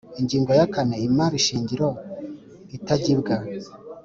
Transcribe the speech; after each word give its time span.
Ingingo 0.19 0.51
ya 0.59 0.65
kane 0.73 0.95
Imari 1.07 1.37
shingiro 1.45 1.87
itagibwa 2.77 3.35